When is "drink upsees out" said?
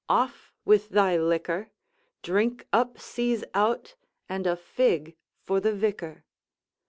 2.23-3.93